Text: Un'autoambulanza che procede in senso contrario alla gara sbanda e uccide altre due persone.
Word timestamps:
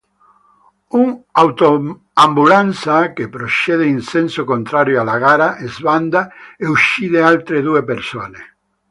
Un'autoambulanza 0.89 3.13
che 3.13 3.27
procede 3.29 3.85
in 3.85 4.01
senso 4.01 4.45
contrario 4.45 4.99
alla 4.99 5.19
gara 5.19 5.57
sbanda 5.67 6.31
e 6.57 6.65
uccide 6.65 7.21
altre 7.21 7.61
due 7.61 7.83
persone. 7.83 8.57